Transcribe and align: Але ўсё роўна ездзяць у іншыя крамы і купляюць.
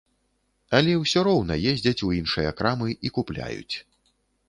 Але 0.77 0.95
ўсё 1.01 1.19
роўна 1.27 1.59
ездзяць 1.73 2.05
у 2.09 2.11
іншыя 2.23 2.57
крамы 2.63 2.99
і 3.05 3.17
купляюць. 3.19 3.75